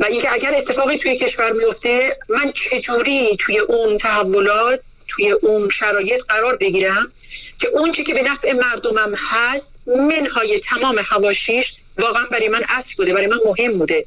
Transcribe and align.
و 0.00 0.04
اینکه 0.04 0.32
اگر 0.32 0.54
اتفاقی 0.54 0.98
توی 0.98 1.16
کشور 1.16 1.52
میفته 1.52 2.16
من 2.28 2.52
چجوری 2.52 3.36
توی 3.36 3.58
اون 3.58 3.98
تحولات 3.98 4.80
توی 5.08 5.30
اون 5.30 5.70
شرایط 5.70 6.22
قرار 6.28 6.56
بگیرم 6.56 7.12
که 7.58 7.68
اون 7.68 7.92
که 7.92 8.14
به 8.14 8.22
نفع 8.22 8.52
مردمم 8.52 9.14
هست 9.16 9.82
منهای 9.86 10.60
تمام 10.60 10.98
هواشیش 11.04 11.74
واقعا 11.98 12.24
برای 12.24 12.48
من 12.48 12.62
اصل 12.68 12.94
بوده 12.96 13.12
برای 13.12 13.26
من 13.26 13.38
مهم 13.46 13.78
بوده. 13.78 14.06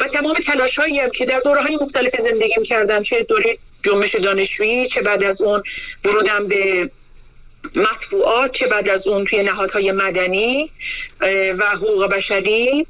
و 0.00 0.08
تمام 0.08 0.34
تلاش 0.34 0.78
هایی 0.78 1.10
که 1.10 1.26
در 1.26 1.38
دوره 1.38 1.62
های 1.62 1.76
مختلف 1.76 2.16
زندگیم 2.20 2.62
کردم 2.62 3.02
چه 3.02 3.22
دوره 3.22 3.58
جنبش 3.82 4.14
دانشجویی 4.14 4.86
چه 4.86 5.02
بعد 5.02 5.24
از 5.24 5.42
اون 5.42 5.62
ورودم 6.04 6.48
به 6.48 6.90
مطبوعات 7.74 8.52
چه 8.52 8.66
بعد 8.66 8.88
از 8.88 9.08
اون 9.08 9.24
توی 9.24 9.42
نهادهای 9.42 9.92
مدنی 9.92 10.70
و 11.58 11.66
حقوق 11.72 12.06
بشری 12.06 12.86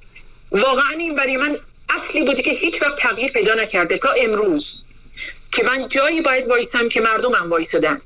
واقعا 0.53 0.91
این 0.99 1.15
برای 1.15 1.37
من 1.37 1.59
اصلی 2.01 2.23
بوده 2.23 2.43
که 2.43 2.51
هیچ 2.51 2.83
وقت 2.83 2.99
تغییر 2.99 3.33
پیدا 3.33 3.55
نکرده 3.55 3.99
تا 3.99 4.13
امروز. 4.13 4.85
که 5.53 5.65
من 5.65 5.89
جایی 5.89 6.21
باید 6.21 6.47
وایسم 6.47 6.89
که 6.89 7.01
مردمم 7.01 7.51
وایسدن 7.51 8.01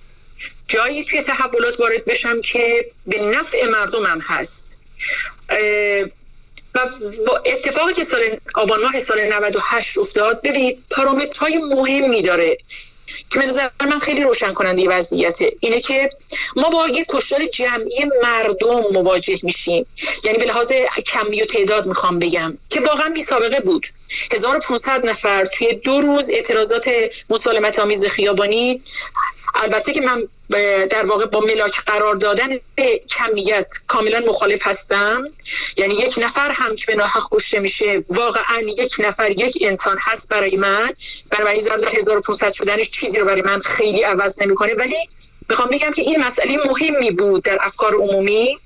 جایی 0.69 1.05
توی 1.05 1.23
تحولات 1.23 1.81
وارد 1.81 2.05
بشم 2.05 2.41
که 2.41 2.91
به 3.07 3.23
نفع 3.23 3.67
مردمم 3.67 4.19
هست. 4.21 4.81
و 6.75 7.31
اتفاقی 7.45 7.93
که 7.93 8.05
سال 8.05 8.21
آبان 8.55 8.83
ماه 8.83 9.01
سال 9.01 9.33
98 9.33 9.99
افتاد 9.99 10.43
ببینید 10.43 10.79
پارامترهای 10.91 11.59
مهمی 11.59 12.23
داره. 12.23 12.59
که 13.31 13.39
به 13.39 13.47
نظر 13.47 13.69
من 13.81 13.99
خیلی 13.99 14.23
روشن 14.23 14.53
کننده 14.53 14.89
وضعیته. 14.89 15.53
اینه 15.61 15.81
که 15.81 16.09
ما 16.57 16.71
با 16.71 16.89
یک 16.89 17.07
کشتار 17.09 17.45
جمعی 17.45 18.05
مردم 18.23 18.83
مواجه 18.93 19.41
میشیم. 19.43 19.87
یعنی 20.25 20.39
به 20.39 20.45
لحاظ 20.45 20.73
کمی 21.07 21.43
و 21.43 21.45
تعداد 21.45 21.87
می‌خوام 21.87 22.19
بگم 22.19 22.59
که 22.71 22.81
واقعا 22.81 23.09
بی 23.09 23.23
سابقه 23.23 23.61
بود. 23.61 23.87
1500 24.33 25.07
نفر 25.07 25.45
توی 25.45 25.75
دو 25.75 26.01
روز 26.01 26.31
اعتراضات 26.31 26.91
مسالمت 27.31 27.79
آمیز 27.79 28.05
خیابانی 28.05 28.83
البته 29.55 29.93
که 29.93 30.01
من 30.01 30.29
در 30.87 31.07
واقع 31.07 31.27
با 31.27 31.41
ملاک 31.41 31.81
قرار 31.87 32.15
دادن 32.15 32.49
به 32.75 33.03
کمیت 33.11 33.73
کاملا 33.87 34.21
مخالف 34.21 34.67
هستم. 34.67 35.29
یعنی 35.77 35.95
یک 35.95 36.19
نفر 36.23 36.51
هم 36.51 36.77
که 36.77 36.87
به 36.87 36.95
ناحق 36.95 37.23
کشته 37.33 37.59
میشه 37.59 38.03
واقعا 38.11 38.61
یک 38.79 38.97
نفر 38.99 39.31
یک 39.31 39.59
انسان 39.61 39.97
هست 40.01 40.29
برای 40.29 40.57
من. 40.57 40.93
برای 41.31 41.61
ضرب 41.61 41.85
1500 41.85 42.53
شدنش 42.53 42.91
چیزی 42.91 43.19
رو 43.19 43.27
برای 43.27 43.43
من 43.43 43.61
خیلی 43.61 44.03
عوض 44.03 44.43
نمی‌کنه. 44.43 44.75
ولی 44.75 45.09
می‌خوام 45.49 45.69
بگم 45.69 45.91
که 45.91 46.03
این 46.03 46.25
مسئله 46.25 46.57
مهمی 46.57 47.11
بود 47.11 47.43
در 47.43 47.59
افکار 47.61 47.95
عمومی. 47.95 48.59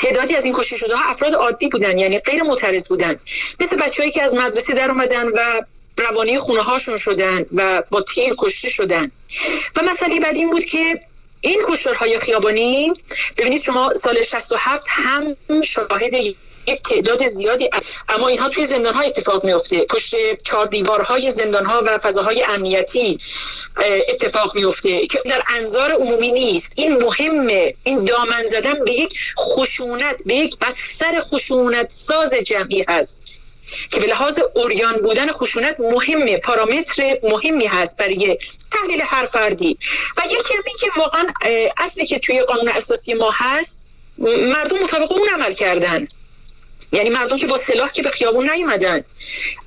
تعدادی 0.00 0.36
از 0.36 0.44
این 0.44 0.54
کشته 0.54 0.76
شده 0.76 0.96
ها 0.96 1.10
افراد 1.10 1.34
عادی 1.34 1.68
بودن 1.68 1.98
یعنی 1.98 2.18
غیر 2.18 2.42
معترض 2.42 2.88
بودن. 2.88 3.20
مثل 3.60 3.76
بچههایی 3.76 4.12
که 4.12 4.22
از 4.22 4.34
مدرسه 4.34 4.74
در 4.74 4.90
اومدن 4.90 5.28
و 5.28 5.62
روانی 5.98 6.38
خونه 6.38 6.62
هاشون 6.62 6.96
شدن 6.96 7.46
و 7.54 7.82
با 7.90 8.02
تیر 8.02 8.34
کشته 8.38 8.68
شدن. 8.68 9.10
و 9.76 9.82
مسئله 9.82 10.20
بعد 10.20 10.36
این 10.36 10.50
بود 10.50 10.64
که 10.64 11.00
این 11.40 11.62
کشتارهای 11.68 12.18
خیابانی 12.18 12.92
ببینید 13.38 13.62
شما 13.62 13.94
سال 13.94 14.22
67 14.22 14.84
هم 14.88 15.36
شاهد 15.62 16.14
یک 16.66 16.82
تعداد 16.82 17.26
زیادی 17.26 17.70
اما 18.08 18.28
اینها 18.28 18.48
توی 18.48 18.66
زندان 18.66 18.94
ها 18.94 19.00
اتفاق 19.00 19.44
میفته 19.44 19.84
پشت 19.84 20.14
چهار 20.44 20.66
دیوارهای 20.66 21.30
زندان 21.30 21.66
ها 21.66 21.82
و 21.86 21.98
فضاهای 21.98 22.42
امنیتی 22.42 23.18
اتفاق 24.08 24.56
میفته 24.56 25.06
که 25.06 25.18
در 25.24 25.42
انظار 25.48 25.92
عمومی 25.92 26.32
نیست. 26.32 26.72
این 26.76 26.96
مهمه. 26.96 27.74
این 27.84 28.04
دامن 28.04 28.46
زدن 28.46 28.84
به 28.84 28.92
یک 28.92 29.14
خشونت 29.38 30.22
به 30.26 30.34
یک 30.34 30.58
بستر 30.58 31.20
خشونت 31.20 31.90
ساز 31.90 32.34
جمعی 32.34 32.84
هست. 32.88 33.24
که 33.90 34.00
به 34.00 34.06
لحاظ 34.06 34.38
اوریان 34.54 34.96
بودن 34.96 35.30
خشونت 35.30 35.80
مهمه 35.80 36.36
پارامتر 36.36 37.18
مهمی 37.22 37.66
هست 37.66 37.98
برای 37.98 38.38
تحلیل 38.70 39.02
هر 39.04 39.26
فردی. 39.26 39.78
و 40.16 40.22
یکی 40.26 40.54
هم 40.54 40.62
که 40.80 40.86
واقعا 40.96 41.26
اصلی 41.76 42.06
که 42.06 42.18
توی 42.18 42.42
قانون 42.42 42.68
اساسی 42.68 43.14
ما 43.14 43.30
هست 43.34 43.86
مردم 44.18 44.78
مطابق 44.78 45.12
اون 45.12 45.28
عمل 45.28 45.52
کردن. 45.52 46.08
یعنی 46.92 47.10
مردم 47.10 47.36
که 47.36 47.46
با 47.46 47.56
سلاح 47.56 47.92
که 47.92 48.02
به 48.02 48.10
خیابون 48.10 48.50
نیومدن. 48.50 49.04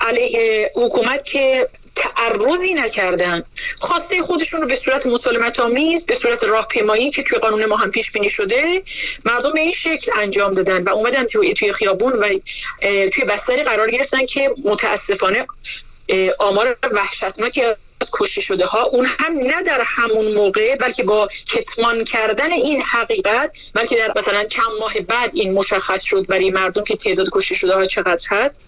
علیه 0.01 0.71
حکومت 0.75 1.25
که 1.25 1.69
تعرضی 1.95 2.73
نکردن. 2.73 3.43
خواسته 3.79 4.21
خودشون 4.21 4.61
رو 4.61 4.67
به 4.67 4.75
صورت 4.75 5.05
مسالمت 5.05 5.59
آمیز 5.59 6.05
به 6.05 6.15
صورت 6.15 6.43
راهپیمایی 6.43 7.09
که 7.09 7.23
توی 7.23 7.39
قانون 7.39 7.65
ما 7.65 7.75
هم 7.75 7.91
پیش 7.91 8.11
بینی 8.11 8.29
شده 8.29 8.83
مردم 9.25 9.53
این 9.53 9.71
شکل 9.71 10.11
انجام 10.19 10.53
دادن 10.53 10.83
و 10.83 10.89
اومدن 10.89 11.25
توی 11.25 11.53
توی 11.53 11.73
خیابون 11.73 12.13
و 12.13 12.39
توی 13.09 13.25
بستری 13.25 13.63
قرار 13.63 13.91
گرفتن 13.91 14.25
که 14.25 14.51
متاسفانه 14.63 15.47
آمار 16.39 16.77
وحشتناکی 16.91 17.61
از 17.63 18.09
کشته 18.13 18.41
شده 18.41 18.65
ها. 18.65 18.83
اون 18.83 19.05
هم 19.05 19.37
نه 19.37 19.63
در 19.63 19.81
همون 19.85 20.33
موقع 20.33 20.75
بلکه 20.75 21.03
با 21.03 21.27
کتمان 21.47 22.03
کردن 22.03 22.51
این 22.51 22.81
حقیقت 22.81 23.71
بلکه 23.73 23.95
در 23.95 24.13
مثلا 24.15 24.43
چند 24.43 24.71
ماه 24.79 24.99
بعد 24.99 25.35
این 25.35 25.53
مشخص 25.53 26.03
شد 26.03 26.25
برای 26.27 26.51
مردم 26.51 26.83
که 26.83 26.95
تعداد 26.95 27.27
کشته 27.33 27.55
شده 27.55 27.75
ها 27.75 27.85
چقدر 27.85 28.25
هست. 28.29 28.61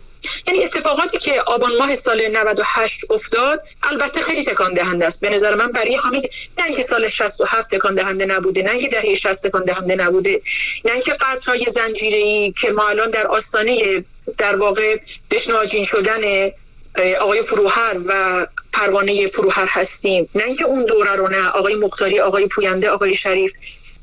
یعنی 0.47 0.65
اتفاقاتی 0.65 1.17
که 1.17 1.41
آبان 1.41 1.75
ماه 1.77 1.95
سال 1.95 2.27
98 2.27 3.11
افتاد 3.11 3.63
البته 3.83 4.21
خیلی 4.21 4.43
تکان 4.43 4.73
دهنده 4.73 5.05
است. 5.05 5.21
به 5.21 5.29
نظر 5.29 5.55
من 5.55 5.71
برای 5.71 5.95
همه 5.95 6.21
نه 6.57 6.65
اینکه 6.65 6.81
سال 6.81 7.09
67 7.09 7.75
تکان 7.75 7.95
دهنده 7.95 8.25
نبوده 8.25 8.63
نه 8.63 8.71
اینکه 8.71 8.87
دهه 8.87 9.15
60 9.15 9.47
تکان 9.47 9.63
دهنده 9.63 9.95
نبوده 9.95 10.41
نه 10.85 10.91
اینکه 10.91 11.13
قطرهای 11.13 11.65
زنجیره‌ای 11.69 12.51
که 12.51 12.71
ما 12.71 12.87
الان 12.87 13.09
در 13.09 13.27
آستانه 13.27 14.03
در 14.37 14.55
واقع 14.55 14.97
بشناجین 15.31 15.85
شدن 15.85 16.51
آقای 17.19 17.41
فروهر 17.41 17.97
و 18.07 18.47
پروانه 18.73 19.27
فروهر 19.27 19.67
هستیم 19.69 20.29
نه 20.35 20.43
اینکه 20.43 20.65
اون 20.65 20.85
دوره 20.85 21.11
رو 21.11 21.27
نه 21.27 21.49
آقای 21.49 21.75
مختاری 21.75 22.19
آقای 22.19 22.47
پوینده 22.47 22.89
آقای 22.89 23.15
شریف 23.15 23.53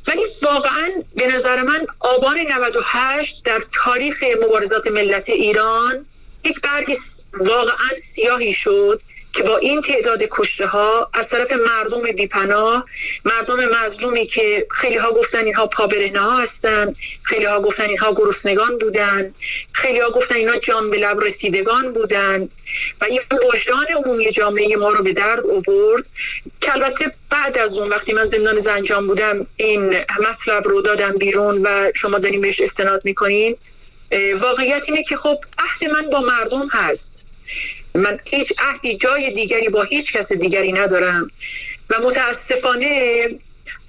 ولی 0.09 0.23
واقعا 0.43 0.91
به 1.17 1.27
نظر 1.27 1.63
من 1.63 1.87
آبان 2.01 2.39
98 2.39 3.45
در 3.45 3.63
تاریخ 3.73 4.25
مبارزات 4.45 4.87
ملت 4.87 5.31
ایران 5.31 6.07
یک 6.45 6.61
برگ 6.61 6.97
واقعا 7.41 7.97
سیاهی 7.99 8.53
شد 8.53 9.03
که 9.33 9.43
با 9.43 9.57
این 9.57 9.81
تعداد 9.81 10.23
کشته 10.31 10.67
ها 10.67 11.11
از 11.15 11.29
طرف 11.29 11.53
مردم 11.53 12.03
بیپناه 12.03 12.87
مردم 13.25 13.65
مظلومی 13.65 14.27
که 14.27 14.67
خیلی 14.71 14.97
ها 14.97 15.13
گفتن 15.13 15.45
اینها 15.45 15.67
پابرهنه 15.67 16.21
ها 16.21 16.39
هستن 16.41 16.95
خیلی 17.23 17.45
ها 17.45 17.61
گفتن 17.61 17.89
اینها 17.89 18.15
گرسنگان 18.15 18.79
بودن 18.79 19.35
خیلی 19.73 20.01
ها 20.01 20.11
گفتن 20.11 20.35
اینها 20.35 20.57
جان 20.57 20.91
به 20.91 20.99
لب 20.99 21.21
رسیدگان 21.21 21.93
بودن 21.93 22.49
و 23.01 23.05
این 23.05 23.21
وجدان 23.53 23.87
عمومی 24.05 24.33
جامعه 24.33 24.77
ما 24.77 24.89
رو 24.89 25.05
به 25.05 25.13
درد 25.13 25.47
آورد 25.47 26.05
که 26.61 26.73
البته 26.73 27.13
بعد 27.31 27.59
از 27.59 27.79
اون 27.79 27.89
وقتی 27.89 28.13
من 28.13 28.25
زندان 28.25 28.59
زنجان 28.59 29.07
بودم 29.07 29.47
این 29.57 29.97
مطلب 30.29 30.69
رو 30.69 30.83
دادم 30.83 31.13
بیرون 31.13 31.63
و 31.63 31.93
شما 31.95 32.19
داریم 32.19 32.41
بهش 32.41 32.61
استناد 32.61 33.05
می‌کنین 33.05 33.57
واقعیت 34.41 34.85
اینه 34.89 35.03
که 35.03 35.17
خب 35.17 35.39
عهد 35.59 35.85
من 35.93 36.11
با 36.11 36.21
مردم 36.21 36.69
هست. 36.73 37.29
من 37.95 38.21
هیچ 38.25 38.53
عهدی 38.59 38.97
جای 38.97 39.31
دیگری 39.31 39.69
با 39.69 39.83
هیچ 39.83 40.13
کس 40.13 40.33
دیگری 40.33 40.73
ندارم. 40.73 41.31
و 41.91 41.95
متاسفانه 42.05 43.29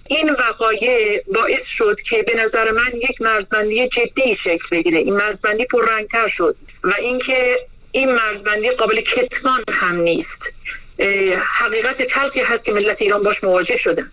این 0.07 0.29
وقایع 0.29 1.21
باعث 1.33 1.65
شد 1.65 2.01
که 2.01 2.23
به 2.23 2.35
نظر 2.35 2.71
من 2.71 2.91
یک 3.09 3.21
مرزبندی 3.21 3.87
جدی 3.87 4.35
شکل 4.35 4.67
بگیره. 4.71 4.99
این 4.99 5.15
مرزبندی 5.15 5.65
پررنگتر 5.65 6.27
شد 6.27 6.55
و 6.83 6.93
اینکه 6.99 7.57
این 7.91 8.11
مرزبندی 8.11 8.69
قابل 8.69 9.01
کتمان 9.01 9.63
هم 9.69 10.01
نیست. 10.01 10.53
حقیقت 11.59 12.01
تلخی 12.01 12.41
هست 12.41 12.65
که 12.65 12.71
ملت 12.71 13.01
ایران 13.01 13.23
باش 13.23 13.43
مواجه 13.43 13.77
شدن. 13.77 14.11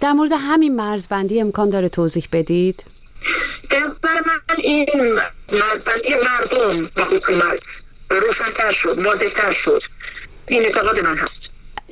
در 0.00 0.12
مورد 0.12 0.32
همین 0.32 0.76
مرزبندی 0.76 1.40
امکان 1.40 1.70
داره 1.70 1.88
توضیح 1.88 2.28
بدید؟ 2.32 2.82
به 3.70 3.80
نظر 3.80 4.14
من 4.26 4.56
این 4.58 5.18
مرزبندی 5.52 6.14
مردم 6.14 6.90
و 6.96 7.04
حکومت 7.04 7.85
روشنتر 8.10 8.70
شد 8.70 8.98
واضحتر 8.98 9.52
شد. 9.52 9.82
این 10.48 10.62
اعتقاد 10.62 11.00
من 11.00 11.16
هست. 11.16 11.46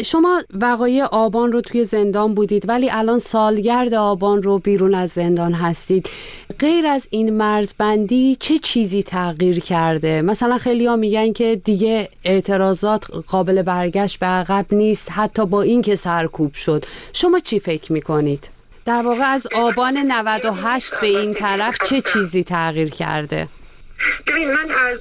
شما 0.05 0.43
وقایع 0.61 1.05
آبان 1.05 1.53
رو 1.53 1.61
توی 1.61 1.85
زندان 1.85 2.35
بودید 2.35 2.69
ولی 2.69 2.91
الان 2.91 3.19
سالگرد 3.19 3.95
آبان 3.95 4.43
رو 4.43 4.59
بیرون 4.59 4.95
از 4.95 5.11
زندان 5.11 5.53
هستید. 5.53 6.11
غیر 6.59 6.87
از 6.87 7.07
این 7.11 7.37
مرزبندی 7.37 8.37
چه 8.41 8.59
چیزی 8.59 9.03
تغییر 9.03 9.61
کرده؟ 9.61 10.23
مثلا 10.23 10.59
خیلی 10.59 10.97
میگن 10.97 11.33
که 11.33 11.61
دیگه 11.65 12.09
اعتراضات 12.25 13.11
قابل 13.29 13.63
برگشت 13.63 14.19
به 14.19 14.27
عقب 14.27 14.67
نیست 14.71 15.09
حتی 15.11 15.47
با 15.47 15.63
اینکه 15.63 15.97
سرکوب 15.97 16.55
شد. 16.55 16.85
شما 17.13 17.41
چی 17.41 17.61
فکر 17.61 17.93
می‌کنید؟ 17.93 18.49
در 18.87 19.03
واقع 19.03 19.25
از 19.25 19.47
آبان 19.55 19.97
98 19.97 21.01
به 21.01 21.07
این 21.07 21.35
طرف 21.35 21.77
چه 21.85 22.01
چیزی 22.01 22.45
تغییر 22.45 22.91
کرده؟ 22.91 23.49
ببین 24.27 24.53
من 24.53 24.71
از 24.71 25.01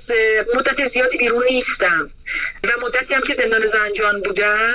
مدت 0.56 0.88
زیادی 0.88 1.18
بیرون 1.18 1.44
نیستم 1.44 2.10
و 2.64 2.68
مدتی 2.82 3.14
هم 3.14 3.22
که 3.22 3.36
زندان 3.36 3.66
زنجان 3.66 4.22
بودم 4.22 4.74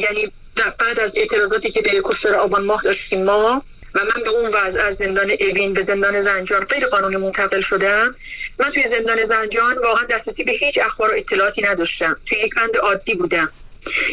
یعنی 0.00 0.32
بعد 0.78 1.00
از 1.00 1.16
اعتراضاتی 1.16 1.70
که 1.70 1.82
به 1.82 2.00
کشتار 2.04 2.34
آبان 2.34 2.64
ماه 2.64 2.82
داشتیم 2.82 3.24
ما 3.24 3.62
و 3.94 4.04
من 4.04 4.22
به 4.24 4.30
اون 4.30 4.50
وضع 4.54 4.82
از 4.82 4.96
زندان 4.96 5.30
اوین 5.40 5.74
به 5.74 5.80
زندان 5.80 6.20
زنجان 6.20 6.64
غیر 6.64 6.86
قانونی 6.86 7.16
منتقل 7.16 7.60
شدم 7.60 8.14
من 8.58 8.70
توی 8.70 8.88
زندان 8.88 9.24
زنجان 9.24 9.78
واقعا 9.78 10.04
دسترسی 10.04 10.44
به 10.44 10.52
هیچ 10.52 10.78
اخبار 10.78 11.10
و 11.10 11.14
اطلاعاتی 11.16 11.62
نداشتم. 11.62 12.16
توی 12.26 12.38
یک 12.38 12.54
بند 12.54 12.76
عادی 12.76 13.14
بودم. 13.14 13.52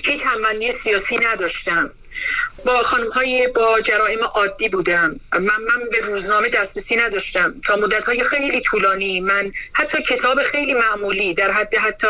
هیچ 0.03 0.21
همبندی 0.25 0.71
سیاسی 0.71 1.17
نداشتم. 1.17 1.91
با 2.65 2.83
خانم 2.83 3.09
های 3.09 3.47
با 3.47 3.81
جرائم 3.81 4.23
عادی 4.23 4.69
بودم. 4.69 5.19
من 5.33 5.41
من 5.41 5.89
به 5.91 5.99
روزنامه 5.99 6.49
دسترسی 6.49 6.95
نداشتم. 6.95 7.55
تا 7.65 7.75
مدت 7.75 8.05
های 8.05 8.23
خیلی 8.23 8.61
طولانی. 8.61 9.19
من 9.19 9.51
حتی 9.73 10.03
کتاب 10.03 10.41
خیلی 10.41 10.73
معمولی 10.73 11.33
در 11.33 11.51
حد 11.51 11.75
حتی 11.75 12.07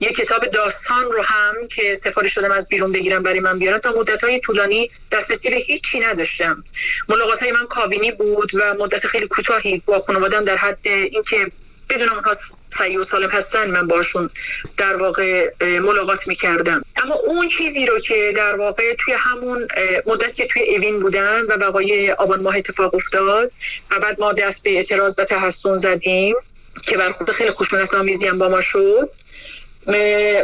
یک 0.00 0.16
کتاب 0.16 0.46
داستان 0.46 1.04
رو 1.04 1.22
هم 1.22 1.54
که 1.70 1.94
سفارش 1.94 2.34
شدم 2.34 2.52
از 2.52 2.68
بیرون 2.68 2.92
بگیرم 2.92 3.22
برای 3.22 3.40
من 3.40 3.58
بیارم 3.58 3.78
تا 3.78 3.92
مدت 3.92 4.24
های 4.24 4.40
طولانی 4.40 4.90
دسترسی 5.12 5.50
به 5.50 5.56
هیچی 5.56 6.00
نداشتم. 6.00 6.64
ملاقات 7.08 7.42
های 7.42 7.52
من 7.52 7.66
کابینی 7.66 8.12
بود 8.12 8.50
و 8.54 8.74
مدت 8.74 9.06
خیلی 9.06 9.26
کوتاهی 9.26 9.82
با 9.86 9.98
خانوادم 9.98 10.44
در 10.44 10.56
حد 10.56 10.78
اینکه 10.86 11.50
بدونم 11.90 12.12
اونها 12.12 12.32
سعی 12.70 12.96
و 12.96 13.04
سالم 13.04 13.28
هستن 13.28 13.70
من 13.70 13.86
باشون 13.86 14.30
در 14.76 14.96
واقع 14.96 15.50
ملاقات 15.60 16.28
می‌کردم. 16.28 16.84
اما 16.96 17.14
اون 17.14 17.48
چیزی 17.48 17.86
رو 17.86 17.98
که 17.98 18.32
در 18.36 18.54
واقع 18.54 18.94
توی 18.98 19.14
همون 19.18 19.68
مدت 20.06 20.34
که 20.34 20.46
توی 20.46 20.76
اوین 20.76 21.00
بودم 21.00 21.46
و 21.48 21.56
بقای 21.56 22.12
آبان 22.12 22.40
ماه 22.40 22.56
اتفاق 22.56 22.94
افتاد 22.94 23.52
و 23.90 23.98
بعد 23.98 24.20
ما 24.20 24.32
دست 24.32 24.64
به 24.64 24.70
اعتراض 24.70 25.18
و 25.18 25.24
تحسن 25.24 25.76
زدیم 25.76 26.36
که 26.82 26.96
بر 26.96 27.10
خود 27.10 27.30
خیلی 27.30 27.50
خشونت 27.50 27.94
آمیزی 27.94 28.26
هم 28.26 28.38
با 28.38 28.48
ما 28.48 28.60
شد. 28.60 29.10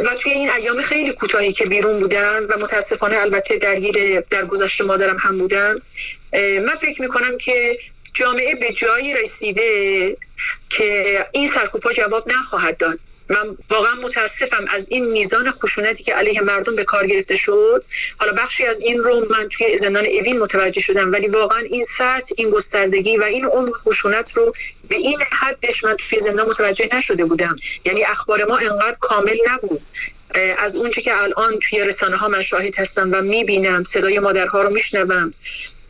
و 0.05 0.15
توی 0.19 0.31
این 0.31 0.51
ایام 0.51 0.81
خیلی 0.81 1.13
کوتاهی 1.13 1.53
که 1.53 1.65
بیرون 1.65 1.99
بودم 1.99 2.47
و 2.49 2.57
متاسفانه 2.59 3.17
البته 3.17 3.57
درگیر 3.57 4.19
در 4.19 4.45
گذشته 4.45 4.83
مادرم 4.83 5.17
هم 5.17 5.37
بودم 5.37 5.81
من 6.33 6.75
فکر 6.75 7.01
می‌کنم 7.01 7.37
که 7.37 7.77
جامعه 8.15 8.55
به 8.55 8.73
جایی 8.73 9.13
رسیده 9.13 10.17
که 10.69 11.25
این 11.31 11.47
سرکوبها 11.47 11.93
جواب 11.93 12.31
نخواهد 12.31 12.77
داد. 12.77 12.99
من 13.29 13.57
واقعا 13.69 13.95
متاسفم 13.95 14.65
از 14.69 14.89
این 14.89 15.11
میزان 15.11 15.51
خشونتی 15.51 16.03
که 16.03 16.13
علیه 16.13 16.41
مردم 16.41 16.75
به 16.75 16.83
کار 16.83 17.07
گرفته 17.07 17.35
شد. 17.35 17.83
حالا 18.17 18.31
بخشی 18.31 18.65
از 18.65 18.81
این 18.81 19.03
رو 19.03 19.27
من 19.29 19.49
توی 19.49 19.77
زندان 19.77 20.05
اوین 20.05 20.39
متوجه 20.39 20.81
شدم 20.81 21.11
ولی 21.11 21.27
واقعا 21.27 21.59
این 21.59 21.83
سطح 21.83 22.33
این 22.37 22.49
گستردگی 22.49 23.17
و 23.17 23.23
این 23.23 23.45
عمق 23.45 23.75
خشونت 23.75 24.31
رو 24.37 24.53
به 24.89 24.95
این 24.95 25.19
حدش 25.31 25.83
من 25.83 25.95
توی 25.95 26.19
زندان 26.19 26.49
متوجه 26.49 26.89
نشده 26.93 27.25
بودم. 27.25 27.55
یعنی 27.85 28.03
اخبار 28.03 28.45
ما 28.45 28.57
انقدر 28.57 28.97
کامل 28.99 29.37
نبود. 29.47 29.81
از 30.57 30.75
اونچه 30.75 31.01
که 31.01 31.21
الان 31.21 31.59
توی 31.59 31.79
رسانه 31.79 32.17
ها 32.17 32.27
من 32.27 32.41
شاهد 32.41 32.75
هستم 32.79 33.09
و 33.13 33.21
می‌بینم 33.21 33.83
صدای 33.83 34.19
مادرها 34.19 34.61
رو 34.61 34.69
میشنوم. 34.69 35.33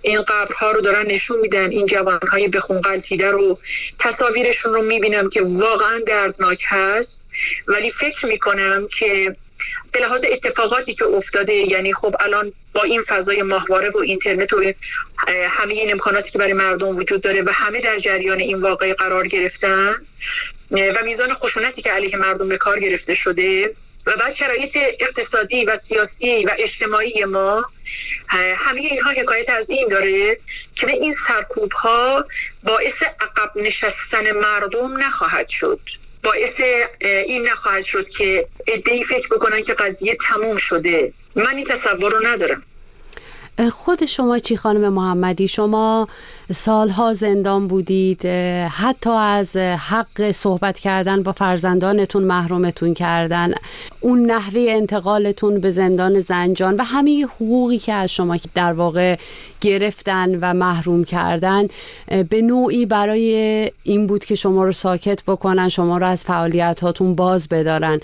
این 0.05 0.21
قبرها 0.21 0.71
رو 0.71 0.81
دارن 0.81 1.05
نشون 1.05 1.39
میدن 1.39 1.69
این 1.69 1.85
جوانهای 1.85 2.47
بخون 2.47 2.81
قلتیده 2.81 3.31
رو. 3.31 3.59
تصاویرشون 3.99 4.73
رو 4.73 4.81
می‌بینم 4.81 5.29
که 5.29 5.41
واقعا 5.43 5.99
دردناک 6.07 6.63
هست. 6.67 7.29
ولی 7.67 7.89
فکر 7.89 8.25
می‌کنم 8.25 8.87
که 8.87 9.35
به 9.91 9.99
لحاظ 9.99 10.25
اتفاقاتی 10.31 10.93
که 10.93 11.05
افتاده 11.05 11.53
یعنی 11.53 11.93
خب 11.93 12.15
الان 12.19 12.53
با 12.73 12.81
این 12.81 13.01
فضای 13.01 13.41
ماهواره 13.41 13.89
و 13.89 13.97
اینترنت 13.97 14.53
و 14.53 14.73
همه 15.27 15.73
این 15.73 15.91
امکاناتی 15.91 16.31
که 16.31 16.39
برای 16.39 16.53
مردم 16.53 16.89
وجود 16.89 17.21
داره 17.21 17.41
و 17.41 17.49
همه 17.53 17.81
در 17.81 17.97
جریان 17.97 18.39
این 18.39 18.61
واقعی 18.61 18.93
قرار 18.93 19.27
گرفتن 19.27 19.95
و 20.71 21.03
میزان 21.05 21.33
خشونتی 21.33 21.81
که 21.81 21.91
علیه 21.91 22.17
مردم 22.17 22.49
به 22.49 22.57
کار 22.57 22.79
گرفته 22.79 23.15
شده 23.15 23.73
و 24.05 24.15
بعد 24.15 24.33
شرایط 24.33 24.77
اقتصادی 24.99 25.65
و 25.65 25.75
سیاسی 25.75 26.45
و 26.45 26.55
اجتماعی 26.59 27.25
ما 27.25 27.65
همه 28.55 28.81
اینها 28.81 29.11
حکایت 29.11 29.49
از 29.49 29.69
این 29.69 29.87
داره 29.87 30.37
که 30.75 30.87
این 30.87 31.13
سرکوب 31.13 31.71
ها 31.71 32.25
باعث 32.63 33.03
عقب 33.03 33.51
نشستن 33.55 34.31
مردم 34.31 34.97
نخواهد 34.97 35.47
شد. 35.47 35.79
باعث 36.23 36.61
این 37.01 37.49
نخواهد 37.49 37.83
شد 37.83 38.09
که 38.09 38.47
ادهی 38.67 39.03
فکر 39.03 39.27
بکنن 39.27 39.63
که 39.63 39.73
قضیه 39.73 40.17
تموم 40.29 40.57
شده. 40.57 41.13
من 41.35 41.55
این 41.55 41.65
تصور 41.65 42.11
رو 42.11 42.27
ندارم. 42.27 42.63
خود 43.71 44.05
شما 44.05 44.39
چی 44.39 44.57
خانم 44.57 44.93
محمدی؟ 44.93 45.47
شما 45.47 46.07
سالها 46.51 47.13
زندان 47.13 47.67
بودید 47.67 48.25
حتی 48.69 49.09
از 49.09 49.55
حق 49.57 50.31
صحبت 50.31 50.79
کردن 50.79 51.23
با 51.23 51.31
فرزندانتون 51.31 52.23
محرومتون 52.23 52.93
کردن 52.93 53.53
اون 53.99 54.31
نحوه 54.31 54.65
انتقالتون 54.69 55.59
به 55.59 55.71
زندان 55.71 56.19
زنجان 56.19 56.75
و 56.75 56.83
همه 56.83 57.25
حقوقی 57.25 57.77
که 57.77 57.93
از 57.93 58.11
شما 58.11 58.37
در 58.55 58.73
واقع 58.73 59.17
گرفتن 59.61 60.35
و 60.41 60.53
محروم 60.53 61.03
کردن 61.03 61.67
به 62.29 62.41
نوعی 62.41 62.85
برای 62.85 63.71
این 63.83 64.07
بود 64.07 64.25
که 64.25 64.35
شما 64.35 64.63
رو 64.63 64.71
ساکت 64.71 65.23
بکنن 65.23 65.69
شما 65.69 65.97
رو 65.97 66.07
از 66.07 66.23
فعالیت 66.23 66.79
هاتون 66.79 67.15
باز 67.15 67.47
بدارن. 67.47 67.99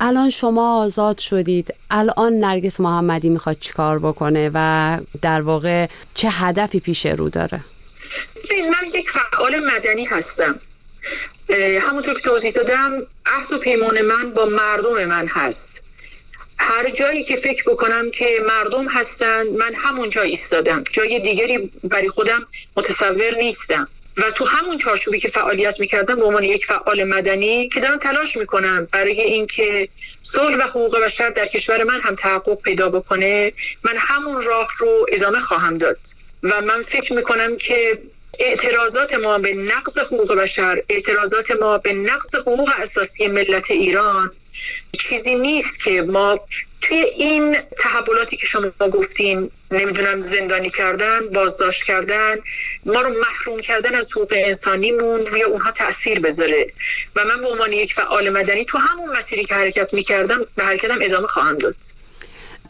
الان 0.00 0.30
شما 0.30 0.84
آزاد 0.84 1.18
شدید. 1.18 1.74
الان 1.90 2.32
نرگس 2.32 2.80
محمدی 2.80 3.28
می‌خواد 3.28 3.56
چیکار 3.60 3.98
بکنه 3.98 4.50
و 4.54 4.98
در 5.22 5.40
واقع 5.40 5.86
چه 6.14 6.28
هدفی 6.30 6.80
پیش 6.80 7.06
رو 7.06 7.28
داره؟ 7.28 7.60
من 8.50 8.88
یک 8.94 9.10
فعال 9.10 9.74
مدنی 9.74 10.04
هستم. 10.04 10.60
همونطور 11.80 12.14
که 12.14 12.20
توضیح 12.20 12.52
دادم 12.52 12.92
عهد 13.26 13.52
و 13.52 13.58
پیمان 13.58 14.00
من 14.02 14.30
با 14.30 14.44
مردم 14.44 15.04
من 15.04 15.26
هست. 15.30 15.82
هر 16.58 16.88
جایی 16.88 17.24
که 17.24 17.36
فکر 17.36 17.70
بکنم 17.70 18.10
که 18.10 18.26
مردم 18.48 18.88
هستند 18.88 19.46
من 19.46 19.74
همون 19.76 20.10
جا 20.10 20.22
ایستادم. 20.22 20.84
جای 20.92 21.20
دیگری 21.20 21.70
برای 21.84 22.08
خودم 22.08 22.46
متصور 22.76 23.36
نیستم. 23.38 23.88
و 24.16 24.30
تو 24.30 24.44
همون 24.44 24.78
چارچوبی 24.78 25.18
که 25.18 25.28
فعالیت 25.28 25.80
می‌کردم 25.80 26.16
به 26.16 26.24
عنوان 26.24 26.44
یک 26.44 26.66
فعال 26.66 27.04
مدنی 27.04 27.68
که 27.68 27.80
دارم 27.80 27.98
تلاش 27.98 28.36
می‌کنم 28.36 28.88
برای 28.92 29.20
اینکه 29.20 29.88
صلح 30.22 30.56
و 30.56 30.62
حقوق 30.62 30.98
بشر 30.98 31.30
در 31.30 31.46
کشور 31.46 31.84
من 31.84 32.00
هم 32.00 32.14
تحقق 32.14 32.62
پیدا 32.62 32.88
بکنه 32.88 33.52
من 33.82 33.94
همون 33.96 34.42
راه 34.42 34.68
رو 34.78 35.06
ادامه 35.08 35.40
خواهم 35.40 35.74
داد. 35.74 35.98
و 36.42 36.60
من 36.60 36.82
فکر 36.82 37.12
می‌کنم 37.12 37.56
که 37.56 37.98
اعتراضات 38.38 39.14
ما 39.14 39.38
به 39.38 39.54
نقض 39.54 39.98
حقوق 39.98 40.34
بشر 40.34 40.82
اعتراضات 40.88 41.50
ما 41.50 41.78
به 41.78 41.92
نقض 41.92 42.34
حقوق 42.34 42.72
اساسی 42.78 43.28
ملت 43.28 43.70
ایران 43.70 44.30
چیزی 45.00 45.34
نیست 45.34 45.84
که 45.84 46.02
ما 46.02 46.40
توی 46.80 46.98
این 46.98 47.58
تحولاتی 47.78 48.36
که 48.36 48.46
شما 48.46 48.70
گفتین 48.92 49.50
نمی‌دونم 49.70 50.20
زندانی 50.20 50.70
کردن 50.70 51.28
بازداشت 51.28 51.84
کردن 51.84 52.36
ما 52.86 53.00
رو 53.00 53.10
محروم 53.20 53.60
کردن 53.60 53.94
از 53.94 54.12
حقوق 54.12 54.32
انسانیمون 54.36 55.26
روی 55.26 55.42
اونها 55.42 55.70
تاثیر 55.70 56.20
بذاره. 56.20 56.72
و 57.16 57.24
من 57.24 57.40
به 57.40 57.48
عنوان 57.48 57.72
یک 57.72 57.94
فعال 57.94 58.30
مدنی 58.30 58.64
تو 58.64 58.78
همون 58.78 59.16
مسیری 59.16 59.44
که 59.44 59.54
حرکت 59.54 59.94
می‌کردم 59.94 60.46
به 60.56 60.64
حرکتم 60.64 60.98
ادامه 61.02 61.26
خواهم 61.26 61.58
داد. 61.58 61.76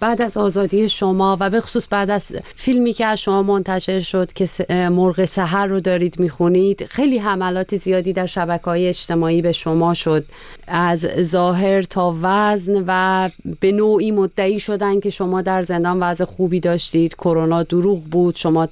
بعد 0.00 0.22
از 0.22 0.36
آزادی 0.36 0.88
شما 0.88 1.36
و 1.40 1.50
به 1.50 1.60
خصوص 1.60 1.86
بعد 1.90 2.10
از 2.10 2.26
فیلمی 2.56 2.92
که 2.92 3.06
از 3.06 3.20
شما 3.20 3.42
منتشر 3.42 4.00
شد 4.00 4.32
که 4.32 4.48
مرغ 4.70 5.24
سحر 5.24 5.66
رو 5.66 5.80
دارید 5.80 6.20
می‌خونید 6.20 6.86
خیلی 6.86 7.18
حملات 7.18 7.76
زیادی 7.76 8.12
در 8.12 8.26
شبکه 8.26 8.64
های 8.64 8.88
اجتماعی 8.88 9.42
به 9.42 9.52
شما 9.52 9.94
شد. 9.94 10.24
از 10.68 11.00
ظاهر 11.20 11.82
تا 11.82 12.16
وزن 12.22 12.84
و 12.86 13.28
به 13.60 13.72
نوعی 13.72 14.10
مدعی 14.10 14.60
شدن 14.60 15.00
که 15.00 15.10
شما 15.10 15.42
در 15.42 15.62
زندان 15.62 16.00
وضع 16.02 16.24
خوبی 16.24 16.60
داشتید. 16.60 17.14
کرونا 17.14 17.62
دروغ 17.62 18.02
بود 18.02 18.36
شما 18.36 18.68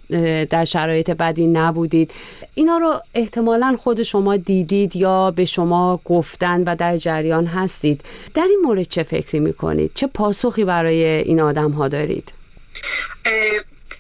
در 0.51 0.65
شرایط 0.65 1.11
بدی 1.11 1.47
نبودید. 1.47 2.11
اینا 2.55 2.79
رو 2.79 2.95
احتمالا 3.15 3.77
خود 3.83 4.03
شما 4.03 4.37
دیدید 4.37 4.97
یا 4.97 5.31
به 5.31 5.45
شما 5.45 6.01
گفتن 6.05 6.63
و 6.63 6.77
در 6.77 6.97
جریان 6.97 7.47
هستید. 7.47 8.01
در 8.35 8.47
این 8.51 8.61
مورد 8.65 8.83
چه 8.83 9.03
فکری 9.03 9.41
می‌کنید؟ 9.41 9.91
چه 9.95 10.07
پاسخی 10.07 10.65
برای 10.65 11.14
این 11.15 11.41
آدم 11.41 11.71
ها 11.71 11.89
دارید 11.89 12.33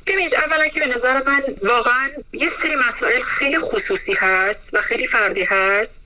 ببینید 0.07 0.35
اولا 0.35 0.69
که 0.69 0.81
به 0.81 0.87
نظر 0.87 1.23
من 1.23 1.43
واقعا 1.63 2.11
یه 2.33 2.49
سری 2.49 2.77
مسائل 2.77 3.21
خیلی 3.21 3.59
خصوصی 3.59 4.13
هست 4.13 4.75
و 4.75 4.81
خیلی 4.81 5.07
فردی 5.07 5.45
هست 5.45 6.05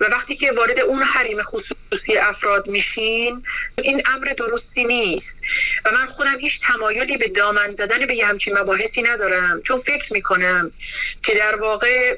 و 0.00 0.04
وقتی 0.04 0.34
که 0.34 0.52
وارد 0.52 0.80
اون 0.80 1.02
حریم 1.02 1.42
خصوصی 1.42 2.16
افراد 2.16 2.66
میشین 2.66 3.42
این 3.78 4.02
امر 4.06 4.34
درستی 4.38 4.84
نیست. 4.84 5.42
و 5.84 5.90
من 5.90 6.06
خودم 6.06 6.38
هیچ 6.40 6.60
تمایلی 6.60 7.16
به 7.16 7.28
دامن 7.28 7.72
زدن 7.72 8.06
به 8.06 8.16
یه 8.16 8.26
همچین 8.26 8.58
مباحثی 8.58 9.02
ندارم. 9.02 9.62
چون 9.62 9.78
فکر 9.78 10.12
می‌کنم 10.12 10.70
که 11.22 11.34
در 11.34 11.56
واقع 11.56 12.16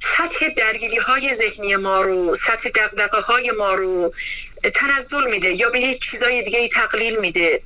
سطح 0.00 0.48
درگیری 0.56 0.96
های 0.96 1.34
ذهنی 1.34 1.76
ما 1.76 2.00
رو 2.00 2.34
سطح 2.34 2.68
دقدقه 2.68 3.20
های 3.20 3.50
ما 3.50 3.74
رو 3.74 4.14
تنزل 4.70 5.30
میده 5.30 5.48
یا 5.48 5.70
به 5.70 5.80
یه 5.80 5.94
چیزای 5.94 6.42
دیگه 6.42 6.68
تقلیل 6.68 7.20
میده. 7.20 7.62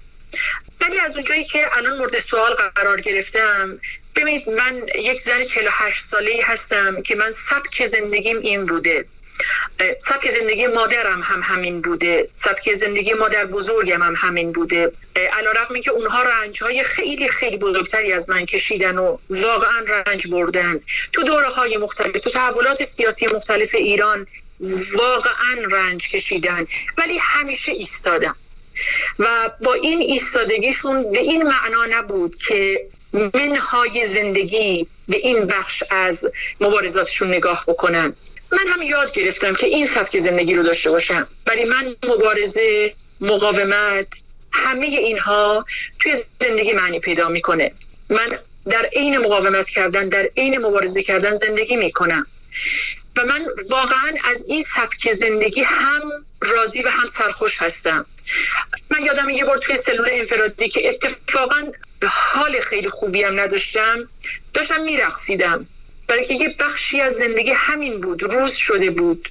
ولی 0.81 1.01
از 1.01 1.17
اونجایی 1.17 1.45
که 1.45 1.77
الان 1.77 1.99
مورد 1.99 2.19
سوال 2.19 2.55
قرار 2.55 3.01
گرفتم 3.01 3.81
ببینید 4.17 4.49
من 4.49 4.83
یک 4.95 5.21
زن 5.21 5.45
48 5.45 6.05
ساله 6.05 6.41
هستم 6.45 7.03
که 7.03 7.15
من 7.15 7.33
سبک 7.33 7.87
زندگیم 7.87 8.39
این 8.39 8.67
بوده. 8.67 9.05
سبک 9.99 10.31
زندگی 10.31 10.67
مادرم 10.67 11.21
هم 11.23 11.41
همین 11.43 11.81
بوده. 11.81 12.29
سبک 12.33 12.75
زندگی 12.75 13.13
مادر 13.13 13.47
بزرگم 13.47 14.03
هم 14.03 14.15
همین 14.17 14.53
بوده. 14.53 14.93
علا 15.33 15.53
رقم 15.53 15.81
که 15.81 15.91
اونها 15.91 16.23
رنج 16.23 16.63
های 16.63 16.83
خیلی 16.83 17.29
خیلی 17.29 17.59
بزرگتری 17.59 18.13
از 18.13 18.31
من 18.31 18.47
کشیدن 18.47 18.99
و 18.99 19.19
واقعا 19.31 19.81
رنج 19.81 20.27
بردن. 20.31 20.81
تو 21.13 21.23
دوره 21.23 21.49
های 21.49 21.77
مختلف 21.77 22.21
تو 22.21 22.31
تحولات 22.31 22.85
سیاسی 22.85 23.27
مختلف 23.27 23.75
ایران 23.75 24.27
واقعا 24.99 25.57
رنج 25.71 26.09
کشیدن 26.09 26.67
ولی 26.99 27.19
همیشه 27.21 27.73
ایستادم. 27.73 28.37
و 29.19 29.51
با 29.65 29.75
این 29.75 30.01
ایستادگیشون 30.01 31.13
به 31.13 31.19
این 31.19 31.43
معنا 31.43 31.87
نبود 31.91 32.37
که 32.37 32.87
منهای 33.35 34.07
زندگی 34.07 34.87
به 35.09 35.17
این 35.17 35.47
بخش 35.47 35.83
از 35.91 36.33
مبارزاتشون 36.61 37.29
نگاه 37.29 37.65
بکنن. 37.69 38.13
من 38.53 38.69
هم 38.69 38.83
یاد 38.83 39.13
گرفتم 39.13 39.55
که 39.55 39.67
این 39.67 39.87
سبک 39.87 40.19
زندگی 40.19 40.55
رو 40.55 40.63
داشته 40.63 40.91
باشم. 40.91 41.29
ولی 41.47 41.65
من 41.65 41.97
مبارزه 42.03 42.95
مقاومت 43.21 44.07
همه 44.53 44.87
اینها 44.87 45.65
توی 45.99 46.17
زندگی 46.41 46.73
معنی 46.73 47.01
پیدا 47.01 47.29
می‌کنه. 47.29 47.73
من 48.11 48.39
در 48.71 48.89
عین 48.93 49.19
مقاومت 49.19 49.69
کردن 49.69 50.09
در 50.09 50.31
عین 50.37 50.59
مبارزه 50.59 51.03
کردن 51.03 51.35
زندگی 51.35 51.77
می‌کنم. 51.77 52.27
و 53.19 53.25
من 53.27 53.47
واقعا 53.71 54.15
از 54.25 54.49
این 54.49 54.63
سبک 54.63 55.13
زندگی 55.13 55.63
هم 55.63 56.13
راضی 56.41 56.83
و 56.83 56.89
هم 56.89 57.07
سرخوش 57.07 57.63
هستم. 57.63 58.07
من 58.91 59.05
یادم 59.05 59.29
یه 59.29 59.45
بار 59.45 59.57
توی 59.57 59.77
سلول 59.77 60.09
انفرادی 60.13 60.69
که 60.69 60.89
اتفاقا 60.89 61.73
حال 62.07 62.61
خیلی 62.61 62.89
خوبی 62.89 63.23
هم 63.23 63.41
نداشتم 63.41 64.09
داشتم 64.55 64.81
میرقصیدم. 64.81 65.67
برای 66.09 66.25
که 66.25 66.35
یه 66.35 66.57
بخشی 66.61 67.01
از 67.01 67.15
زندگی 67.15 67.51
همین 67.51 68.01
بود 68.01 68.23
روز 68.23 68.55
شده 68.55 68.91
بود 68.91 69.29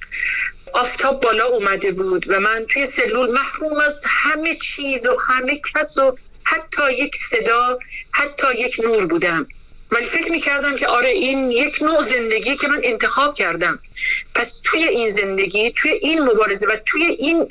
آفتاب 0.72 1.20
بالا 1.20 1.46
اومده 1.46 1.92
بود 1.92 2.30
و 2.30 2.40
من 2.40 2.66
توی 2.68 2.86
سلول 2.86 3.32
محروم 3.32 3.80
از 3.80 4.02
همه 4.06 4.54
چیز 4.54 5.06
و 5.06 5.16
همه 5.28 5.60
کس 5.74 5.98
و 5.98 6.16
حتی 6.44 6.92
یک 6.92 7.16
صدا 7.16 7.78
حتی 8.10 8.54
یک 8.54 8.80
نور 8.84 9.06
بودم. 9.06 9.46
ولی 9.90 10.06
فکر 10.06 10.30
می‌کردم 10.30 10.76
که 10.76 10.86
آره 10.86 11.08
این 11.08 11.50
یک 11.50 11.82
نوع 11.82 12.02
زندگی 12.02 12.56
که 12.56 12.68
من 12.68 12.80
انتخاب 12.82 13.34
کردم. 13.34 13.78
پس 14.34 14.60
توی 14.64 14.84
این 14.84 15.10
زندگی 15.10 15.70
توی 15.70 15.90
این 15.90 16.20
مبارزه 16.20 16.66
و 16.66 16.76
توی 16.86 17.04
این 17.04 17.48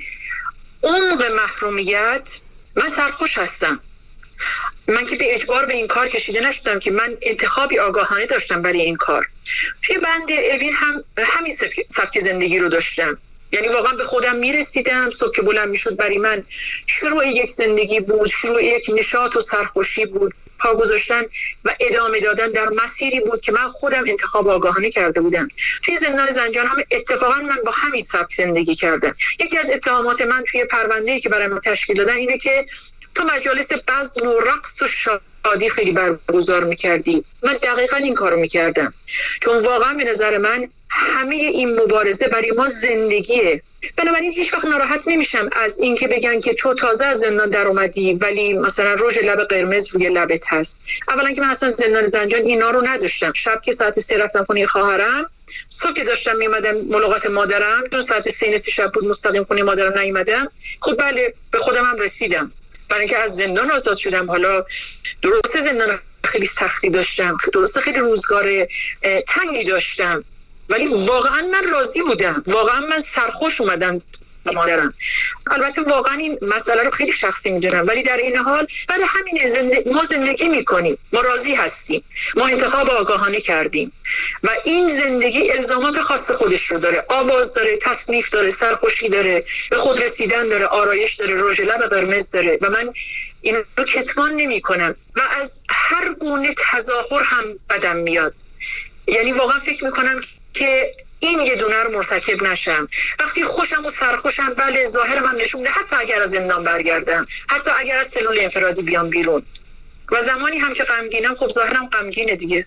عمق 0.83 1.23
محرومیت 1.23 2.29
من 2.75 2.89
سرخوش 2.89 3.37
هستم. 3.37 3.79
من 4.87 5.05
که 5.05 5.15
به 5.15 5.33
اجبار 5.33 5.65
به 5.65 5.73
این 5.73 5.87
کار 5.87 6.07
کشیده 6.07 6.39
نشدم 6.39 6.79
که 6.79 6.91
من 6.91 7.17
انتخابی 7.21 7.79
آگاهانه 7.79 8.25
داشتم 8.25 8.61
برای 8.61 8.81
این 8.81 8.95
کار. 8.95 9.27
توی 9.83 9.97
بند 9.97 10.31
اوین 10.31 10.73
هم 10.73 11.03
همین 11.17 11.53
سبک 11.87 12.19
زندگی 12.19 12.59
رو 12.59 12.69
داشتم. 12.69 13.17
یعنی 13.51 13.67
واقعا 13.67 13.93
به 13.93 14.03
خودم 14.03 14.35
می‌رسیدم 14.35 15.09
صبح 15.09 15.35
که 15.35 15.41
بلند 15.41 15.69
می‌شد 15.69 15.95
برای 15.95 16.17
من 16.17 16.43
شروع 16.87 17.27
یک 17.27 17.51
زندگی 17.51 17.99
بود 17.99 18.27
شروع 18.27 18.63
یک 18.63 18.91
نشاط 18.95 19.35
و 19.35 19.41
سرخوشی 19.41 20.05
بود. 20.05 20.33
پا 20.59 20.75
گذاشتن 20.75 21.21
و 21.65 21.75
ادامه 21.79 22.19
دادن 22.19 22.51
در 22.51 22.69
مسیری 22.83 23.19
بود 23.19 23.41
که 23.41 23.51
من 23.51 23.67
خودم 23.67 24.03
انتخاب 24.07 24.47
آگاهانه 24.47 24.89
کرده 24.89 25.21
بودم. 25.21 25.47
توی 25.83 25.97
زندان 25.97 26.31
زنجان 26.31 26.67
هم 26.67 26.83
اتفاقا 26.91 27.39
من 27.39 27.57
با 27.65 27.71
همین 27.71 28.01
سبک 28.01 28.33
زندگی 28.33 28.75
کردم. 28.75 29.15
یکی 29.39 29.57
از 29.57 29.69
اتهامات 29.69 30.21
من 30.21 30.43
توی 30.51 30.65
پرونده 30.65 31.19
که 31.19 31.29
برای 31.29 31.47
من 31.47 31.59
تشکیل 31.59 31.97
دادن 31.97 32.15
اینه 32.15 32.37
که 32.37 32.65
تو 33.15 33.23
مجالس 33.23 33.73
بزن 33.87 34.27
و 34.27 34.39
رقص 34.39 34.81
و 34.81 34.87
شادی 35.47 35.69
خیلی 35.69 35.91
برگزار 35.91 36.63
می‌کردی. 36.63 37.23
من 37.43 37.53
دقیقا 37.53 37.97
این 37.97 38.13
کارو 38.13 38.37
می‌کردم. 38.37 38.93
چون 39.41 39.57
واقعا 39.57 39.93
به 39.93 40.03
نظر 40.03 40.37
من 40.37 40.67
همه 40.89 41.35
این 41.35 41.81
مبارزه 41.81 42.27
برای 42.27 42.51
ما 42.51 42.69
زندگیه. 42.69 43.61
بنابراین 43.97 44.33
هیچ 44.33 44.53
وقت 44.53 44.65
ناراحت 44.65 45.07
نمیشم 45.07 45.49
از 45.51 45.79
اینکه 45.79 46.07
بگن 46.07 46.39
که 46.39 46.53
تو 46.53 46.73
تازه 46.73 47.05
از 47.05 47.19
زندان 47.19 47.49
در 47.49 47.67
اومدی 47.67 48.13
ولی 48.13 48.53
مثلا 48.53 48.93
رژ 48.93 49.17
لب 49.17 49.43
قرمز 49.43 49.95
روی 49.95 50.09
لبت 50.09 50.53
هست. 50.53 50.83
اولا 51.07 51.31
که 51.31 51.41
من 51.41 51.49
اصلا 51.49 51.69
زندان 51.69 52.07
زنجان 52.07 52.41
اینا 52.41 52.69
رو 52.69 52.87
نداشتم. 52.87 53.33
شب 53.35 53.61
که 53.61 53.71
ساعت 53.71 53.99
سه 53.99 54.17
رفتم 54.17 54.43
خونه 54.43 54.67
خواهرم 54.67 55.29
صبح 55.69 55.93
که 55.93 56.03
داشتم 56.03 56.35
میمدم 56.35 56.75
ملاقات 56.77 57.25
مادرم 57.25 57.83
چون 57.91 58.01
ساعت 58.01 58.29
سه 58.29 58.49
نصف 58.49 58.69
شب 58.69 58.91
بود 58.91 59.05
مستقیم 59.05 59.43
خونه 59.43 59.63
مادرم 59.63 59.99
نیومدم. 59.99 60.51
خب 60.79 60.95
بله 61.01 61.33
به 61.51 61.57
خودم 61.57 61.85
هم 61.85 61.99
رسیدم. 61.99 62.51
برای 62.89 63.01
اینکه 63.01 63.17
از 63.17 63.35
زندان 63.35 63.71
آزاد 63.71 63.97
شدم. 63.97 64.27
حالا 64.27 64.65
درست 65.21 65.61
زندان 65.61 65.99
خیلی 66.23 66.45
سختی 66.45 66.89
داشتم 66.89 67.37
درست 67.53 67.79
خیلی 67.79 67.99
روزگار 67.99 68.67
تنگی 69.27 69.63
داشتم. 69.63 70.23
ولی 70.69 70.87
واقعا 70.87 71.41
من 71.41 71.63
راضی 71.71 72.01
بودم. 72.01 72.43
واقعا 72.47 72.79
من 72.79 72.99
سرخوش 72.99 73.61
اومدم. 73.61 74.01
مادرم 74.55 74.93
البته 75.51 75.81
واقعا 75.81 76.13
این 76.13 76.37
مسئله 76.41 76.83
رو 76.83 76.91
خیلی 76.91 77.11
شخصی 77.11 77.51
می‌دونم. 77.51 77.87
ولی 77.87 78.03
در 78.03 78.17
این 78.17 78.37
حال 78.37 78.67
برای 78.87 79.05
همین 79.07 79.47
زندگی 79.47 79.89
ما 79.89 80.03
زندگی 80.03 80.47
می‌کنیم. 80.47 80.97
ما 81.13 81.21
راضی 81.21 81.55
هستیم. 81.55 82.03
ما 82.35 82.47
انتخاب 82.47 82.89
آگاهانه 82.89 83.41
کردیم. 83.41 83.91
و 84.43 84.49
این 84.63 84.89
زندگی 84.89 85.51
الزامات 85.51 86.01
خاص 86.01 86.31
خودش 86.31 86.71
رو 86.71 86.79
داره. 86.79 87.05
آواز 87.09 87.53
داره 87.53 87.77
تصنیف 87.77 88.29
داره 88.29 88.49
سرخوشی 88.49 89.09
داره 89.09 89.43
به 89.69 89.77
خود 89.77 90.03
رسیدن 90.03 90.47
داره 90.47 90.65
آرایش 90.65 91.13
داره 91.15 91.43
رژ 91.43 91.61
لب 91.61 91.89
قرمز 91.89 92.31
داره. 92.31 92.57
و 92.61 92.69
من 92.69 92.93
این 93.41 93.57
رو 93.77 93.83
کتمان 93.83 94.31
نمی 94.31 94.61
کنم 94.61 94.95
و 95.15 95.21
از 95.41 95.63
هر 95.69 96.13
گونه 96.13 96.55
تظاهر 96.71 97.23
هم 97.23 97.59
بدم 97.69 97.95
میاد. 97.95 98.33
یعنی 99.07 99.31
واقعا 99.31 99.59
فکر 99.59 99.85
می‌کنم 99.85 100.21
که 100.53 100.91
این 101.19 101.39
یه 101.39 101.55
دونه 101.55 101.83
رو 101.83 101.91
مرتکب 101.91 102.43
نشم. 102.43 102.87
وقتی 103.19 103.43
خوشم 103.43 103.85
و 103.85 103.89
سرخوشم 103.89 104.53
بله 104.53 104.85
ظاهر 104.85 105.19
من 105.19 105.35
نشون 105.35 105.61
میده. 105.61 105.73
حتی 105.73 105.95
اگر 105.95 106.21
از 106.21 106.31
زندان 106.31 106.63
برگردم 106.63 107.27
حتی 107.49 107.71
اگر 107.79 107.97
از 107.97 108.07
سلول 108.07 108.39
انفرادی 108.39 108.81
بیام 108.81 109.09
بیرون. 109.09 109.43
و 110.11 110.23
زمانی 110.23 110.57
هم 110.57 110.73
که 110.73 110.83
غمگینم 110.83 111.35
خب 111.35 111.49
ظاهرم 111.49 111.87
غمگینه 111.87 112.35
دیگه. 112.35 112.65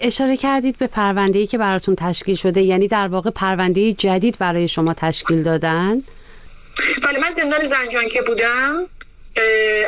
اشاره 0.00 0.36
کردید 0.36 0.78
به 0.78 0.86
پرونده 0.86 1.38
ای 1.38 1.46
که 1.46 1.58
براتون 1.58 1.96
تشکیل 1.96 2.34
شده 2.34 2.62
یعنی 2.62 2.88
در 2.88 3.08
واقع 3.08 3.30
پرونده 3.30 3.92
جدید 3.92 4.38
برای 4.38 4.68
شما 4.68 4.94
تشکیل 4.94 5.42
دادن؟ 5.42 6.02
بله 7.02 7.18
من 7.18 7.30
زندان 7.30 7.64
زنجان 7.64 8.08
که 8.08 8.22
بودم 8.22 8.86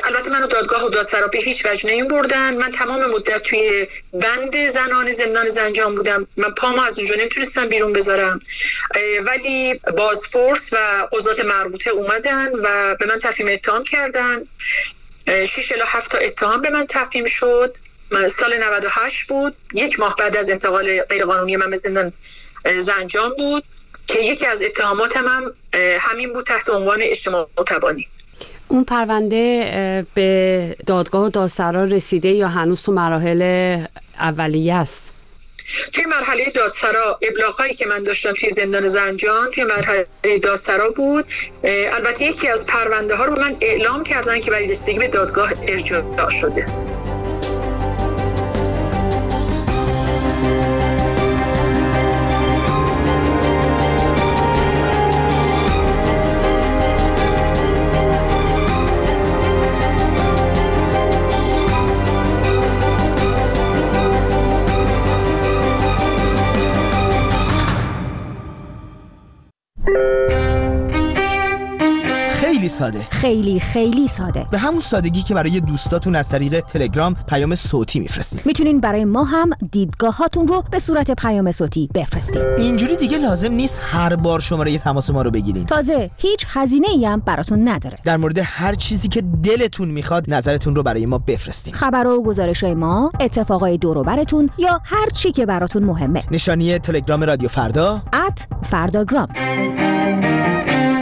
البته 0.05 0.31
منو 0.31 0.47
دادگاه 0.47 0.87
و 0.87 0.89
دادسرا 0.89 1.27
به 1.27 1.39
هیچ 1.39 1.67
وجه 1.67 1.91
نمی 1.91 2.03
بردن 2.03 2.55
من 2.55 2.73
تمام 2.73 3.11
مدت 3.11 3.43
توی 3.43 3.87
بند 4.13 4.69
زنان 4.69 5.13
زندان 5.13 5.49
زنجان 5.49 5.95
بودم. 5.95 6.27
من 6.37 6.51
پامو 6.51 6.81
از 6.81 6.99
اونجا 6.99 7.15
نمی‌تونستم 7.15 7.69
بیرون 7.69 7.93
بذارم. 7.93 8.41
ولی 9.25 9.81
بازپرس 9.97 10.73
و 10.73 11.09
عضات 11.13 11.41
مربوطه 11.41 11.91
اومدن 11.91 12.51
و 12.53 12.97
به 13.01 13.07
من 13.07 13.19
تفهیم 13.19 13.49
اتهام 13.49 13.83
کردن. 13.83 14.43
6 15.27 15.73
الی 15.73 15.83
7 15.87 16.13
تا 16.13 16.19
اتهام 16.19 16.63
به 16.63 16.71
من 16.71 16.87
تفهیم 16.87 17.27
شد. 17.27 17.77
سال 18.29 18.65
98 18.65 19.29
بود. 19.29 19.57
یک 19.75 20.01
ماه 20.01 20.17
بعد 20.17 20.37
از 20.37 20.51
انتقال 20.51 21.03
غیرقانونی 21.03 21.57
من 21.57 21.71
به 21.71 21.77
زندان 21.77 22.13
زنجان 22.79 23.35
بود 23.39 23.65
که 24.07 24.21
یکی 24.21 24.47
از 24.47 24.63
اتهاماتم 24.63 25.29
هم 25.29 25.55
همین 25.99 26.33
بود 26.33 26.45
تحت 26.45 26.71
عنوان 26.71 27.03
اجتماع 27.03 27.49
تبانی 27.67 28.09
اون 28.69 28.85
پرونده 28.85 30.07
به 30.15 30.77
دادگاه 30.87 31.27
و 31.27 31.29
دادسرا 31.29 31.85
رسیده 31.85 32.29
یا 32.29 32.49
هنوز 32.49 32.83
تو 32.83 32.93
مراحل 32.93 33.43
اولیه 34.19 34.75
است؟ 34.75 35.15
توی 35.93 36.05
مرحله 36.05 36.51
دادسرا 36.55 37.19
ابلاغایی 37.23 37.75
که 37.75 37.87
من 37.87 38.03
داشتم 38.03 38.33
توی 38.33 38.51
زندان 38.51 38.87
زنجان 38.87 39.51
توی 39.51 39.65
مرحله 39.65 40.07
دادسرا 40.43 40.91
بود. 40.91 41.25
البته 41.65 42.25
یکی 42.25 42.49
از 42.49 42.67
پرونده 42.67 43.17
ها 43.17 43.25
رو 43.25 43.41
من 43.41 43.57
اعلام 43.61 44.05
کردن 44.05 44.41
که 44.41 44.51
برای 44.51 44.67
رسیدگی 44.67 44.99
به 44.99 45.09
دادگاه 45.09 45.53
ارجاع 45.69 46.31
شده. 46.31 46.67
ساده. 72.75 73.07
خیلی 73.11 73.61
خیلی 73.61 74.09
ساده. 74.09 74.47
به 74.51 74.59
همون 74.59 74.81
سادگی 74.81 75.23
که 75.23 75.35
برای 75.35 75.61
دوستاتون 75.61 76.17
از 76.17 76.29
طریق 76.29 76.61
تلگرام 76.61 77.17
پیام 77.29 77.55
صوتی 77.55 78.01
میفرستین 78.01 78.41
می‌تونین 78.45 78.81
برای 78.81 79.05
ما 79.05 79.25
هم 79.25 79.51
دیدگاهاتون 79.71 80.49
رو 80.49 80.65
به 80.71 80.79
صورت 80.79 81.11
پیام 81.11 81.53
صوتی 81.53 81.89
بفرستین 81.95 82.43
اینجوری 82.59 82.97
دیگه 82.97 83.19
لازم 83.19 83.53
نیست 83.53 83.81
هر 83.85 84.17
بار 84.17 84.41
شماره 84.41 84.79
تماس 84.79 85.11
ما 85.11 85.23
رو 85.23 85.31
بگیرین. 85.31 85.67
تازه 85.67 86.11
هیچ 86.17 86.47
هزینه 86.49 86.89
ای 86.89 87.07
هم 87.07 87.21
براتون 87.21 87.69
نداره. 87.69 87.99
در 88.05 88.17
مورد 88.17 88.39
هر 88.43 88.75
چیزی 88.75 89.09
که 89.09 89.23
دلتون 89.43 89.89
می‌خواد 89.89 90.25
نظرتون 90.29 90.75
رو 90.75 90.83
برای 90.83 91.07
ما 91.07 91.19
بفرستین. 91.19 91.75
خبر 91.75 92.07
و 92.07 92.23
گزارش 92.23 92.65
های 92.65 92.75
ما 92.75 93.13
اتفاقای 93.21 93.79
دوروبرتون 93.79 94.51
یا 94.59 94.81
هر 94.85 95.11
چی 95.11 95.33
که 95.33 95.47
براتون 95.47 95.85
مهمه. 95.85 96.25
نشانی 96.31 96.79
تلگرام 96.79 97.23
رادیو 97.23 97.49
فردا. 97.49 98.03
ات 98.27 98.47
فرداگرام. 98.63 99.29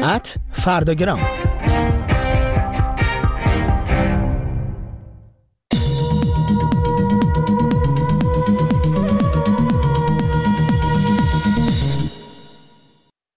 ات 0.03 0.35
فرداگرام. 0.53 1.19